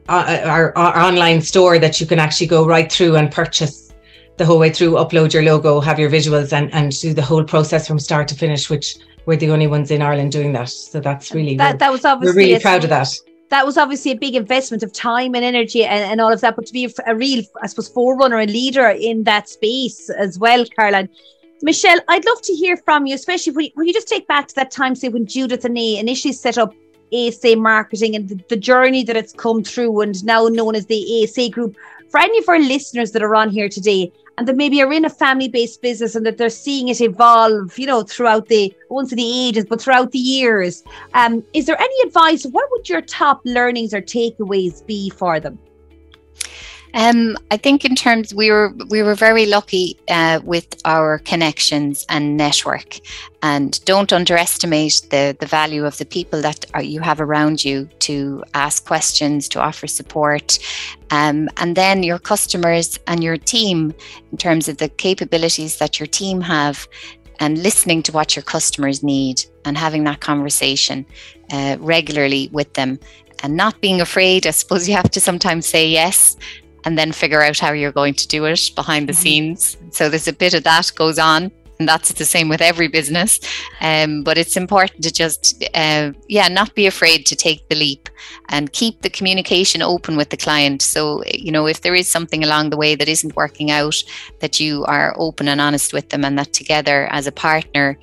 our, 0.08 0.76
our 0.76 0.98
online 0.98 1.40
store 1.40 1.78
that 1.78 2.00
you 2.00 2.06
can 2.06 2.18
actually 2.18 2.46
go 2.46 2.66
right 2.66 2.90
through 2.90 3.16
and 3.16 3.30
purchase 3.30 3.92
the 4.36 4.44
whole 4.44 4.58
way 4.58 4.70
through, 4.70 4.92
upload 4.92 5.32
your 5.32 5.42
logo, 5.42 5.80
have 5.80 5.98
your 5.98 6.10
visuals, 6.10 6.52
and, 6.52 6.72
and 6.74 6.98
do 7.00 7.14
the 7.14 7.22
whole 7.22 7.42
process 7.42 7.88
from 7.88 7.98
start 7.98 8.28
to 8.28 8.34
finish, 8.34 8.68
which 8.68 8.96
we're 9.24 9.36
the 9.36 9.50
only 9.50 9.66
ones 9.66 9.90
in 9.90 10.02
Ireland 10.02 10.32
doing 10.32 10.52
that. 10.52 10.68
So 10.68 11.00
that's 11.00 11.32
really 11.32 11.56
that, 11.56 11.78
that 11.78 11.90
was 11.90 12.04
obviously 12.04 12.34
we're 12.34 12.46
really 12.48 12.60
proud 12.60 12.84
of 12.84 12.90
that. 12.90 13.08
That 13.48 13.64
was 13.64 13.78
obviously 13.78 14.10
a 14.10 14.16
big 14.16 14.34
investment 14.34 14.82
of 14.82 14.92
time 14.92 15.34
and 15.34 15.44
energy 15.44 15.84
and, 15.84 16.04
and 16.04 16.20
all 16.20 16.32
of 16.32 16.40
that, 16.40 16.56
but 16.56 16.66
to 16.66 16.72
be 16.72 16.84
a, 16.84 16.90
a 17.06 17.14
real, 17.14 17.44
I 17.62 17.66
suppose, 17.66 17.88
forerunner 17.88 18.38
and 18.38 18.50
leader 18.50 18.88
in 18.88 19.24
that 19.24 19.48
space 19.48 20.10
as 20.10 20.38
well, 20.38 20.64
Caroline. 20.66 21.08
Michelle, 21.62 22.00
I'd 22.08 22.24
love 22.24 22.42
to 22.42 22.52
hear 22.52 22.76
from 22.76 23.06
you, 23.06 23.14
especially 23.14 23.52
when 23.52 23.64
you, 23.66 23.70
when 23.74 23.86
you 23.86 23.92
just 23.92 24.08
take 24.08 24.28
back 24.28 24.48
to 24.48 24.54
that 24.56 24.70
time, 24.70 24.94
say 24.94 25.08
when 25.08 25.26
Judith 25.26 25.64
and 25.64 25.76
A 25.78 25.98
initially 25.98 26.32
set 26.32 26.58
up 26.58 26.74
ASA 27.14 27.56
marketing 27.56 28.14
and 28.14 28.28
the, 28.28 28.40
the, 28.48 28.56
journey 28.56 29.04
that 29.04 29.16
it's 29.16 29.32
come 29.32 29.62
through 29.62 30.00
and 30.00 30.22
now 30.24 30.48
known 30.48 30.74
as 30.74 30.86
the 30.86 31.22
ASA 31.22 31.48
group. 31.50 31.76
For 32.10 32.20
any 32.20 32.38
of 32.38 32.48
our 32.48 32.58
listeners 32.58 33.12
that 33.12 33.22
are 33.22 33.34
on 33.34 33.48
here 33.50 33.68
today 33.68 34.12
and 34.38 34.46
that 34.46 34.56
maybe 34.56 34.82
are 34.82 34.92
in 34.92 35.04
a 35.04 35.10
family-based 35.10 35.80
business 35.80 36.14
and 36.14 36.26
that 36.26 36.36
they're 36.36 36.50
seeing 36.50 36.88
it 36.88 37.00
evolve, 37.00 37.78
you 37.78 37.86
know, 37.86 38.02
throughout 38.02 38.48
the 38.48 38.74
once 38.90 39.12
in 39.12 39.16
the 39.16 39.48
ages, 39.48 39.64
but 39.64 39.80
throughout 39.80 40.12
the 40.12 40.18
years. 40.18 40.84
Um, 41.14 41.42
is 41.54 41.66
there 41.66 41.80
any 41.80 42.08
advice? 42.08 42.44
What 42.44 42.68
would 42.70 42.88
your 42.88 43.00
top 43.00 43.40
learnings 43.44 43.94
or 43.94 44.02
takeaways 44.02 44.84
be 44.86 45.10
for 45.10 45.40
them? 45.40 45.58
Um, 46.96 47.36
I 47.50 47.58
think 47.58 47.84
in 47.84 47.94
terms 47.94 48.34
we 48.34 48.50
were 48.50 48.72
we 48.88 49.02
were 49.02 49.14
very 49.14 49.44
lucky 49.44 49.98
uh, 50.08 50.40
with 50.42 50.80
our 50.86 51.18
connections 51.18 52.06
and 52.08 52.38
network, 52.38 53.00
and 53.42 53.84
don't 53.84 54.14
underestimate 54.14 55.02
the 55.10 55.36
the 55.38 55.44
value 55.44 55.84
of 55.84 55.98
the 55.98 56.06
people 56.06 56.40
that 56.40 56.64
are, 56.72 56.82
you 56.82 57.00
have 57.00 57.20
around 57.20 57.62
you 57.62 57.86
to 57.98 58.42
ask 58.54 58.86
questions, 58.86 59.46
to 59.48 59.60
offer 59.60 59.86
support, 59.86 60.58
um, 61.10 61.50
and 61.58 61.76
then 61.76 62.02
your 62.02 62.18
customers 62.18 62.98
and 63.06 63.22
your 63.22 63.36
team 63.36 63.92
in 64.32 64.38
terms 64.38 64.66
of 64.66 64.78
the 64.78 64.88
capabilities 64.88 65.76
that 65.76 66.00
your 66.00 66.06
team 66.06 66.40
have, 66.40 66.88
and 67.40 67.62
listening 67.62 68.02
to 68.04 68.12
what 68.12 68.34
your 68.34 68.42
customers 68.42 69.02
need 69.02 69.44
and 69.66 69.76
having 69.76 70.04
that 70.04 70.20
conversation 70.20 71.04
uh, 71.52 71.76
regularly 71.78 72.48
with 72.52 72.72
them 72.72 72.98
and 73.42 73.54
not 73.54 73.82
being 73.82 74.00
afraid. 74.00 74.46
I 74.46 74.52
suppose 74.52 74.88
you 74.88 74.96
have 74.96 75.10
to 75.10 75.20
sometimes 75.20 75.66
say 75.66 75.86
yes 75.86 76.38
and 76.86 76.96
then 76.96 77.12
figure 77.12 77.42
out 77.42 77.58
how 77.58 77.72
you're 77.72 77.92
going 77.92 78.14
to 78.14 78.28
do 78.28 78.46
it 78.46 78.70
behind 78.74 79.08
the 79.08 79.12
mm-hmm. 79.12 79.22
scenes. 79.22 79.76
So 79.90 80.08
there's 80.08 80.28
a 80.28 80.32
bit 80.32 80.54
of 80.54 80.62
that 80.62 80.90
goes 80.94 81.18
on. 81.18 81.50
And 81.78 81.86
that's 81.86 82.10
the 82.14 82.24
same 82.24 82.48
with 82.48 82.62
every 82.62 82.88
business. 82.88 83.38
Um, 83.82 84.22
but 84.22 84.38
it's 84.38 84.56
important 84.56 85.02
to 85.04 85.12
just, 85.12 85.62
uh, 85.74 86.12
yeah, 86.26 86.48
not 86.48 86.74
be 86.74 86.86
afraid 86.86 87.26
to 87.26 87.36
take 87.36 87.68
the 87.68 87.74
leap 87.74 88.08
and 88.48 88.72
keep 88.72 89.02
the 89.02 89.10
communication 89.10 89.82
open 89.82 90.16
with 90.16 90.30
the 90.30 90.38
client. 90.38 90.80
So, 90.80 91.22
you 91.26 91.52
know, 91.52 91.66
if 91.66 91.82
there 91.82 91.94
is 91.94 92.08
something 92.08 92.42
along 92.42 92.70
the 92.70 92.78
way 92.78 92.94
that 92.94 93.10
isn't 93.10 93.36
working 93.36 93.70
out, 93.70 94.02
that 94.40 94.58
you 94.58 94.86
are 94.86 95.14
open 95.18 95.48
and 95.48 95.60
honest 95.60 95.92
with 95.92 96.08
them 96.08 96.24
and 96.24 96.38
that 96.38 96.54
together 96.54 97.08
as 97.12 97.26
a 97.26 97.32
partner, 97.32 97.98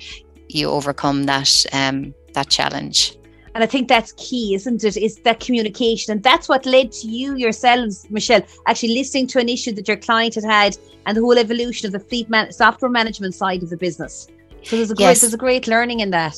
you 0.48 0.70
overcome 0.70 1.24
that, 1.24 1.66
um, 1.72 2.14
that 2.34 2.50
challenge. 2.50 3.16
And 3.54 3.62
I 3.62 3.66
think 3.66 3.88
that's 3.88 4.12
key, 4.16 4.54
isn't 4.54 4.82
it? 4.82 4.96
Is 4.96 5.16
that 5.18 5.38
communication. 5.38 6.12
And 6.12 6.22
that's 6.22 6.48
what 6.48 6.66
led 6.66 6.90
to 6.92 7.06
you 7.06 7.36
yourselves, 7.36 8.04
Michelle, 8.10 8.42
actually 8.66 8.94
listening 8.94 9.28
to 9.28 9.38
an 9.38 9.48
issue 9.48 9.72
that 9.72 9.86
your 9.86 9.96
client 9.96 10.34
had 10.34 10.44
had 10.44 10.76
and 11.06 11.16
the 11.16 11.20
whole 11.20 11.38
evolution 11.38 11.86
of 11.86 11.92
the 11.92 12.00
fleet 12.00 12.28
man- 12.28 12.52
software 12.52 12.90
management 12.90 13.34
side 13.34 13.62
of 13.62 13.70
the 13.70 13.76
business. 13.76 14.26
So 14.64 14.76
there's 14.76 14.90
a 14.90 14.94
great, 14.94 15.18
there's 15.18 15.34
a 15.34 15.38
great 15.38 15.68
learning 15.68 16.00
in 16.00 16.10
that. 16.10 16.36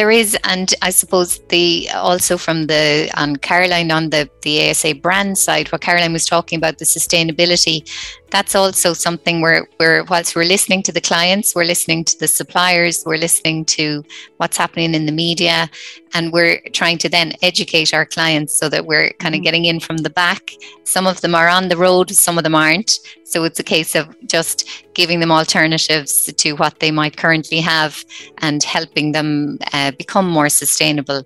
There 0.00 0.10
is, 0.10 0.34
and 0.44 0.72
I 0.80 0.88
suppose 0.88 1.40
the 1.50 1.90
also 1.92 2.38
from 2.38 2.68
the 2.68 3.10
on 3.18 3.36
Caroline 3.36 3.90
on 3.90 4.08
the 4.08 4.30
the 4.40 4.70
ASA 4.70 4.94
brand 4.94 5.36
side, 5.36 5.70
what 5.70 5.82
Caroline 5.82 6.14
was 6.14 6.24
talking 6.24 6.56
about 6.56 6.78
the 6.78 6.86
sustainability 6.86 7.84
that's 8.30 8.54
also 8.54 8.92
something 8.92 9.40
where 9.40 9.66
we're 9.78 10.04
whilst 10.04 10.34
we're 10.36 10.44
listening 10.44 10.82
to 10.82 10.92
the 10.92 11.00
clients 11.00 11.54
we're 11.54 11.64
listening 11.64 12.04
to 12.04 12.18
the 12.18 12.28
suppliers 12.28 13.02
we're 13.04 13.16
listening 13.16 13.64
to 13.64 14.02
what's 14.36 14.56
happening 14.56 14.94
in 14.94 15.06
the 15.06 15.12
media 15.12 15.68
and 16.14 16.32
we're 16.32 16.60
trying 16.72 16.98
to 16.98 17.08
then 17.08 17.32
educate 17.42 17.92
our 17.94 18.06
clients 18.06 18.58
so 18.58 18.68
that 18.68 18.86
we're 18.86 19.10
kind 19.18 19.34
of 19.34 19.38
mm-hmm. 19.38 19.44
getting 19.44 19.64
in 19.66 19.80
from 19.80 19.98
the 19.98 20.10
back 20.10 20.52
some 20.84 21.06
of 21.06 21.20
them 21.20 21.34
are 21.34 21.48
on 21.48 21.68
the 21.68 21.76
road 21.76 22.10
some 22.10 22.38
of 22.38 22.44
them 22.44 22.54
aren't 22.54 22.98
so 23.24 23.44
it's 23.44 23.60
a 23.60 23.64
case 23.64 23.94
of 23.94 24.08
just 24.26 24.68
giving 24.94 25.20
them 25.20 25.30
alternatives 25.30 26.32
to 26.32 26.52
what 26.52 26.80
they 26.80 26.90
might 26.90 27.16
currently 27.16 27.60
have 27.60 28.04
and 28.38 28.62
helping 28.62 29.12
them 29.12 29.58
uh, 29.72 29.89
become 29.98 30.28
more 30.28 30.48
sustainable 30.48 31.24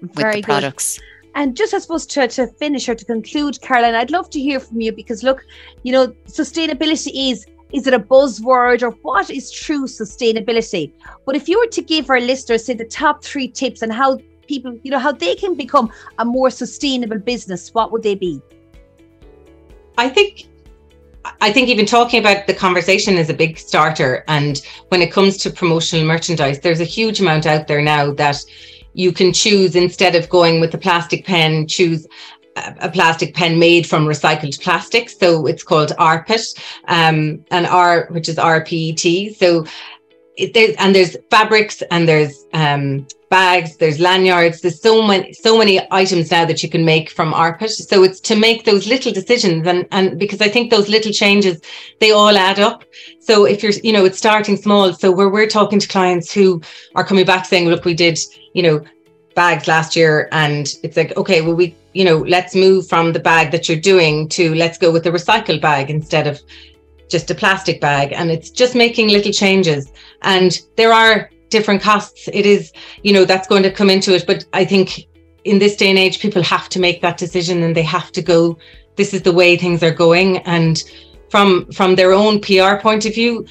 with 0.00 0.14
Very 0.14 0.36
the 0.36 0.42
products 0.42 0.98
good. 0.98 1.04
And 1.36 1.54
just, 1.54 1.74
I 1.74 1.78
suppose, 1.80 2.06
to, 2.06 2.26
to 2.26 2.46
finish 2.46 2.88
or 2.88 2.94
to 2.94 3.04
conclude, 3.04 3.60
Caroline, 3.60 3.94
I'd 3.94 4.10
love 4.10 4.30
to 4.30 4.40
hear 4.40 4.58
from 4.58 4.80
you 4.80 4.90
because, 4.90 5.22
look, 5.22 5.44
you 5.82 5.92
know, 5.92 6.08
sustainability 6.26 7.30
is 7.30 7.46
is 7.72 7.86
it 7.86 7.92
a 7.92 7.98
buzzword 7.98 8.82
or 8.82 8.90
what 9.02 9.28
is 9.28 9.50
true 9.50 9.84
sustainability? 9.84 10.92
But 11.26 11.36
if 11.36 11.48
you 11.48 11.58
were 11.58 11.70
to 11.72 11.82
give 11.82 12.08
our 12.08 12.20
listeners, 12.20 12.64
say, 12.64 12.74
the 12.74 12.84
top 12.84 13.22
three 13.22 13.48
tips 13.48 13.82
on 13.82 13.90
how 13.90 14.18
people, 14.46 14.78
you 14.82 14.90
know, 14.90 14.98
how 14.98 15.12
they 15.12 15.34
can 15.34 15.54
become 15.54 15.92
a 16.18 16.24
more 16.24 16.48
sustainable 16.48 17.18
business, 17.18 17.74
what 17.74 17.92
would 17.92 18.02
they 18.02 18.14
be? 18.14 18.40
I 19.98 20.08
think 20.08 20.46
I 21.40 21.52
think 21.52 21.68
even 21.68 21.86
talking 21.86 22.20
about 22.20 22.46
the 22.46 22.54
conversation 22.54 23.16
is 23.16 23.30
a 23.30 23.34
big 23.34 23.58
starter. 23.58 24.24
And 24.28 24.60
when 24.88 25.02
it 25.02 25.12
comes 25.12 25.36
to 25.38 25.50
promotional 25.50 26.06
merchandise, 26.06 26.60
there's 26.60 26.80
a 26.80 26.84
huge 26.84 27.20
amount 27.20 27.46
out 27.46 27.66
there 27.66 27.82
now 27.82 28.12
that 28.12 28.44
you 28.94 29.12
can 29.12 29.32
choose 29.32 29.76
instead 29.76 30.14
of 30.14 30.28
going 30.28 30.60
with 30.60 30.72
the 30.72 30.78
plastic 30.78 31.26
pen, 31.26 31.66
choose 31.66 32.06
a 32.56 32.90
plastic 32.90 33.34
pen 33.34 33.58
made 33.58 33.86
from 33.86 34.06
recycled 34.06 34.60
plastic. 34.62 35.10
So 35.10 35.46
it's 35.46 35.62
called 35.62 35.90
RPET, 35.98 36.58
um, 36.88 37.44
and 37.50 37.66
R, 37.66 38.06
which 38.10 38.28
is 38.28 38.36
RPET. 38.36 39.36
So 39.36 39.66
it, 40.36 40.54
there, 40.54 40.74
and 40.78 40.94
there's 40.94 41.16
fabrics 41.30 41.82
and 41.90 42.08
there's 42.08 42.44
um, 42.52 43.06
bags, 43.30 43.76
there's 43.76 43.98
lanyards. 43.98 44.60
There's 44.60 44.80
so 44.80 45.02
many, 45.02 45.32
so 45.32 45.58
many 45.58 45.80
items 45.90 46.30
now 46.30 46.44
that 46.44 46.62
you 46.62 46.68
can 46.68 46.84
make 46.84 47.10
from 47.10 47.32
RPET. 47.32 47.70
So 47.70 48.02
it's 48.02 48.20
to 48.20 48.36
make 48.36 48.64
those 48.64 48.86
little 48.86 49.12
decisions, 49.12 49.66
and 49.66 49.86
and 49.92 50.18
because 50.18 50.40
I 50.40 50.48
think 50.48 50.70
those 50.70 50.88
little 50.88 51.12
changes, 51.12 51.60
they 52.00 52.10
all 52.10 52.36
add 52.36 52.58
up. 52.58 52.84
So 53.20 53.44
if 53.44 53.62
you're, 53.62 53.72
you 53.82 53.92
know, 53.92 54.04
it's 54.04 54.18
starting 54.18 54.56
small. 54.56 54.92
So 54.92 55.10
where 55.10 55.28
we're 55.28 55.48
talking 55.48 55.80
to 55.80 55.88
clients 55.88 56.32
who 56.32 56.62
are 56.94 57.04
coming 57.04 57.26
back 57.26 57.44
saying, 57.44 57.68
look, 57.68 57.84
we 57.84 57.94
did, 57.94 58.18
you 58.54 58.62
know, 58.62 58.84
bags 59.34 59.66
last 59.66 59.96
year, 59.96 60.28
and 60.32 60.68
it's 60.82 60.96
like, 60.96 61.16
okay, 61.16 61.42
well, 61.42 61.54
we, 61.54 61.74
you 61.92 62.04
know, 62.04 62.18
let's 62.18 62.54
move 62.54 62.88
from 62.88 63.12
the 63.12 63.20
bag 63.20 63.50
that 63.52 63.68
you're 63.68 63.80
doing 63.80 64.28
to 64.30 64.54
let's 64.54 64.78
go 64.78 64.92
with 64.92 65.04
the 65.04 65.10
recycled 65.10 65.60
bag 65.60 65.90
instead 65.90 66.26
of 66.26 66.40
just 67.08 67.30
a 67.30 67.34
plastic 67.34 67.80
bag 67.80 68.12
and 68.12 68.30
it's 68.30 68.50
just 68.50 68.74
making 68.74 69.08
little 69.08 69.32
changes. 69.32 69.92
And 70.22 70.60
there 70.76 70.92
are 70.92 71.30
different 71.48 71.82
costs. 71.82 72.28
It 72.32 72.46
is 72.46 72.72
you 73.02 73.12
know 73.12 73.24
that's 73.24 73.48
going 73.48 73.62
to 73.62 73.70
come 73.70 73.90
into 73.90 74.14
it 74.14 74.24
but 74.26 74.44
i 74.52 74.64
think 74.64 75.06
in 75.44 75.58
this 75.58 75.76
day 75.76 75.90
and 75.90 75.98
age 75.98 76.18
people 76.18 76.42
have 76.42 76.68
to 76.70 76.80
make 76.80 77.00
that 77.02 77.16
decision 77.16 77.62
and 77.62 77.76
they 77.76 77.82
have 77.82 78.10
to 78.12 78.22
go 78.22 78.58
this 78.96 79.14
is 79.14 79.22
the 79.22 79.32
way 79.32 79.56
things 79.56 79.82
are 79.82 79.94
going. 79.94 80.38
And 80.38 80.82
from 81.30 81.70
from 81.72 81.94
their 81.94 82.12
own 82.12 82.40
pr 82.40 82.76
point 82.80 83.04
of 83.04 83.14
view 83.14 83.46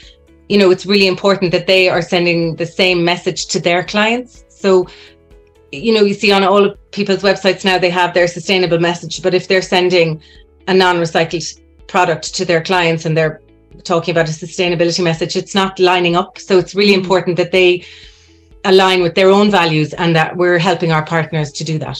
you 0.50 0.57
know 0.57 0.71
it's 0.71 0.85
really 0.85 1.07
important 1.07 1.51
that 1.51 1.67
they 1.67 1.89
are 1.89 2.01
sending 2.01 2.55
the 2.55 2.65
same 2.65 3.03
message 3.03 3.47
to 3.47 3.59
their 3.59 3.83
clients. 3.83 4.45
So 4.50 4.88
you 5.71 5.93
know 5.93 6.03
you 6.03 6.13
see 6.13 6.31
on 6.31 6.43
all 6.43 6.65
of 6.65 6.91
people's 6.91 7.24
websites 7.24 7.65
now 7.65 7.77
they 7.77 7.89
have 7.89 8.13
their 8.13 8.27
sustainable 8.27 8.79
message 8.79 9.21
but 9.21 9.33
if 9.33 9.47
they're 9.47 9.62
sending 9.62 10.21
a 10.67 10.74
non-recycled 10.74 11.62
product 11.88 12.33
to 12.35 12.45
their 12.45 12.63
clients 12.63 13.05
and 13.05 13.15
they're 13.15 13.41
talking 13.84 14.12
about 14.12 14.29
a 14.29 14.32
sustainability 14.32 15.03
message, 15.03 15.36
it's 15.36 15.55
not 15.55 15.79
lining 15.79 16.15
up. 16.15 16.38
So 16.38 16.58
it's 16.58 16.75
really 16.75 16.94
mm. 16.94 17.03
important 17.03 17.38
that 17.38 17.51
they 17.51 17.86
align 18.63 19.01
with 19.01 19.15
their 19.15 19.29
own 19.29 19.51
values 19.51 19.94
and 19.94 20.15
that 20.15 20.36
we're 20.36 20.58
helping 20.58 20.91
our 20.91 21.05
partners 21.05 21.51
to 21.53 21.63
do 21.63 21.77
that. 21.79 22.00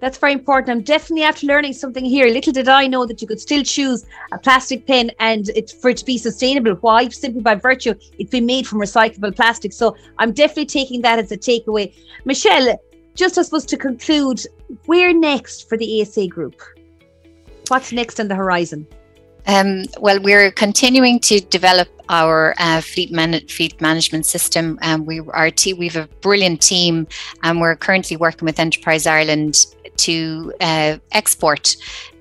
That's 0.00 0.18
very 0.18 0.32
important. 0.32 0.70
I'm 0.70 0.82
definitely 0.82 1.24
after 1.24 1.46
learning 1.46 1.72
something 1.72 2.04
here. 2.04 2.28
Little 2.28 2.52
did 2.52 2.68
I 2.68 2.86
know 2.86 3.04
that 3.04 3.20
you 3.20 3.26
could 3.26 3.40
still 3.40 3.64
choose 3.64 4.06
a 4.30 4.38
plastic 4.38 4.86
pen 4.86 5.10
and 5.18 5.48
it's 5.56 5.72
for 5.72 5.90
it 5.90 5.96
to 5.96 6.04
be 6.04 6.18
sustainable. 6.18 6.74
Why? 6.74 7.08
Simply 7.08 7.40
by 7.40 7.56
virtue 7.56 7.94
it's 8.18 8.30
been 8.30 8.46
made 8.46 8.66
from 8.66 8.78
recyclable 8.78 9.34
plastic. 9.34 9.72
So 9.72 9.96
I'm 10.18 10.32
definitely 10.32 10.66
taking 10.66 11.02
that 11.02 11.18
as 11.18 11.32
a 11.32 11.36
takeaway. 11.36 11.92
Michelle, 12.24 12.78
just 13.16 13.38
I 13.38 13.42
suppose 13.42 13.64
to 13.66 13.76
conclude, 13.76 14.46
where 14.86 15.12
next 15.12 15.68
for 15.68 15.76
the 15.76 16.00
ASA 16.00 16.28
group? 16.28 16.62
What's 17.66 17.92
next 17.92 18.20
on 18.20 18.28
the 18.28 18.36
horizon? 18.36 18.86
Um, 19.48 19.86
well, 19.98 20.20
we're 20.20 20.50
continuing 20.52 21.20
to 21.20 21.40
develop 21.40 21.88
our 22.10 22.54
uh, 22.58 22.82
fleet, 22.82 23.10
man- 23.10 23.46
fleet 23.48 23.80
management 23.80 24.26
system. 24.26 24.78
Um, 24.82 25.06
we 25.06 25.20
our 25.20 25.50
te- 25.50 25.72
we 25.72 25.88
have 25.88 26.04
a 26.04 26.08
brilliant 26.20 26.60
team, 26.60 27.06
and 27.42 27.58
we're 27.58 27.74
currently 27.74 28.18
working 28.18 28.44
with 28.44 28.60
Enterprise 28.60 29.06
Ireland 29.06 29.66
to 29.96 30.52
uh, 30.60 30.98
export, 31.12 31.76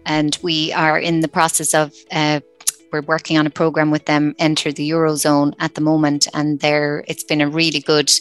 and 0.06 0.38
we 0.42 0.72
are 0.72 0.98
in 0.98 1.20
the 1.20 1.28
process 1.28 1.74
of 1.74 1.94
uh, 2.12 2.40
we're 2.92 3.02
working 3.02 3.38
on 3.38 3.48
a 3.48 3.50
program 3.50 3.92
with 3.92 4.06
them 4.06 4.36
enter 4.40 4.72
the 4.72 4.90
eurozone 4.90 5.54
at 5.60 5.76
the 5.76 5.82
moment 5.82 6.28
and 6.34 6.60
there 6.60 7.04
it's 7.08 7.24
been 7.24 7.42
a 7.42 7.50
really 7.50 7.80
good 7.80 8.12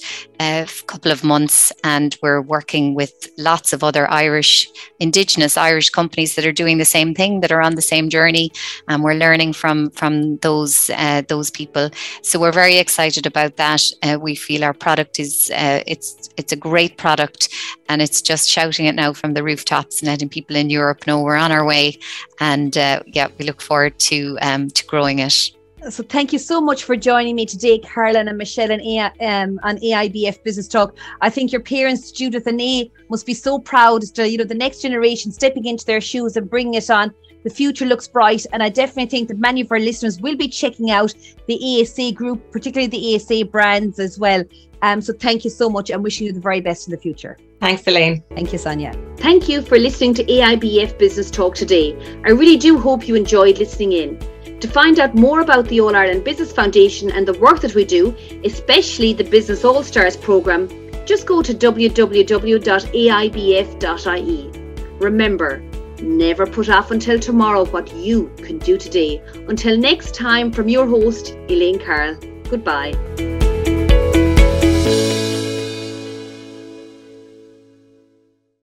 uh, 0.40 0.66
couple 0.86 1.12
of 1.12 1.24
months 1.24 1.72
and 1.84 2.16
we're 2.22 2.40
working 2.40 2.94
with 2.94 3.28
lots 3.38 3.72
of 3.72 3.82
other 3.82 4.08
irish 4.10 4.68
indigenous 5.00 5.56
irish 5.56 5.90
companies 5.90 6.34
that 6.34 6.46
are 6.46 6.52
doing 6.52 6.78
the 6.78 6.84
same 6.84 7.14
thing 7.14 7.40
that 7.40 7.52
are 7.52 7.62
on 7.62 7.74
the 7.74 7.82
same 7.82 8.08
journey 8.08 8.50
and 8.88 9.02
we're 9.02 9.14
learning 9.14 9.52
from 9.52 9.90
from 9.90 10.36
those 10.38 10.90
uh, 10.94 11.22
those 11.28 11.50
people. 11.50 11.90
So 12.22 12.38
we're 12.38 12.52
very 12.52 12.76
excited 12.76 13.26
about 13.26 13.56
that. 13.56 13.82
Uh, 14.02 14.18
we 14.20 14.34
feel 14.34 14.64
our 14.64 14.74
product 14.74 15.18
is 15.18 15.50
uh, 15.54 15.82
it's 15.86 16.30
it's 16.36 16.52
a 16.52 16.56
great 16.68 16.96
product 16.96 17.48
and 17.88 18.02
it's 18.02 18.20
just 18.20 18.48
shouting 18.48 18.86
it 18.86 18.94
now 18.94 19.12
from 19.12 19.34
the 19.34 19.42
rooftops 19.42 20.00
and 20.00 20.08
letting 20.08 20.28
people 20.28 20.56
in 20.56 20.70
europe 20.70 21.06
know 21.06 21.20
we're 21.22 21.42
on 21.46 21.52
our 21.52 21.64
way. 21.64 21.98
And 22.40 22.76
uh, 22.76 23.00
yeah 23.06 23.28
we 23.38 23.46
look 23.46 23.60
forward 23.60 23.94
to 24.10 24.38
um, 24.48 24.55
um, 24.56 24.70
to 24.70 24.84
growing 24.86 25.20
it. 25.20 25.50
So 25.90 26.02
thank 26.02 26.32
you 26.32 26.38
so 26.38 26.60
much 26.60 26.84
for 26.84 26.96
joining 26.96 27.36
me 27.36 27.46
today, 27.46 27.78
Caroline 27.78 28.28
and 28.28 28.38
Michelle 28.38 28.72
and 28.72 28.82
AI, 28.82 29.12
um, 29.20 29.60
on 29.62 29.76
AIBF 29.78 30.42
Business 30.42 30.66
Talk. 30.66 30.96
I 31.20 31.30
think 31.30 31.52
your 31.52 31.60
parents, 31.60 32.10
Judith 32.10 32.46
and 32.46 32.60
A, 32.60 32.90
must 33.08 33.24
be 33.24 33.34
so 33.34 33.58
proud 33.58 34.02
to 34.02 34.28
you 34.28 34.38
know 34.38 34.44
the 34.44 34.54
next 34.54 34.82
generation 34.82 35.30
stepping 35.30 35.66
into 35.66 35.84
their 35.84 36.00
shoes 36.00 36.36
and 36.36 36.50
bringing 36.50 36.74
it 36.74 36.90
on. 36.90 37.14
The 37.44 37.50
future 37.50 37.84
looks 37.86 38.08
bright, 38.08 38.44
and 38.52 38.62
I 38.62 38.68
definitely 38.68 39.06
think 39.06 39.28
that 39.28 39.38
many 39.38 39.60
of 39.60 39.70
our 39.70 39.78
listeners 39.78 40.20
will 40.20 40.34
be 40.34 40.48
checking 40.48 40.90
out 40.90 41.14
the 41.46 41.80
ASA 41.80 42.10
group, 42.12 42.50
particularly 42.50 42.88
the 42.88 43.14
ASA 43.14 43.44
brands 43.44 44.00
as 44.00 44.18
well. 44.18 44.42
Um, 44.82 45.00
so 45.00 45.12
thank 45.12 45.44
you 45.44 45.50
so 45.50 45.70
much, 45.70 45.90
and 45.90 46.02
wishing 46.02 46.26
you 46.26 46.32
the 46.32 46.40
very 46.40 46.60
best 46.60 46.88
in 46.88 46.90
the 46.90 46.98
future. 46.98 47.38
Thanks, 47.60 47.86
Elaine. 47.86 48.24
Thank 48.34 48.52
you, 48.52 48.58
Sonia. 48.58 48.92
Thank 49.18 49.48
you 49.48 49.62
for 49.62 49.78
listening 49.78 50.14
to 50.14 50.24
AIBF 50.24 50.98
Business 50.98 51.30
Talk 51.30 51.54
today. 51.54 51.96
I 52.24 52.30
really 52.30 52.56
do 52.56 52.78
hope 52.78 53.06
you 53.06 53.14
enjoyed 53.14 53.58
listening 53.58 53.92
in. 53.92 54.35
To 54.60 54.68
find 54.68 54.98
out 54.98 55.14
more 55.14 55.40
about 55.40 55.68
the 55.68 55.80
All 55.80 55.94
Ireland 55.94 56.24
Business 56.24 56.52
Foundation 56.52 57.10
and 57.12 57.28
the 57.28 57.38
work 57.38 57.60
that 57.60 57.74
we 57.74 57.84
do, 57.84 58.16
especially 58.44 59.12
the 59.12 59.24
Business 59.24 59.64
All 59.64 59.82
Stars 59.82 60.16
programme, 60.16 60.68
just 61.04 61.26
go 61.26 61.42
to 61.42 61.54
www.aibf.ie. 61.54 62.06
Remember, 64.98 65.62
never 66.02 66.46
put 66.46 66.68
off 66.70 66.90
until 66.90 67.20
tomorrow 67.20 67.66
what 67.66 67.94
you 67.94 68.30
can 68.38 68.58
do 68.58 68.78
today. 68.78 69.22
Until 69.48 69.76
next 69.76 70.14
time, 70.14 70.50
from 70.50 70.68
your 70.68 70.86
host, 70.86 71.36
Elaine 71.48 71.78
Carroll. 71.78 72.16
Goodbye. 72.48 73.35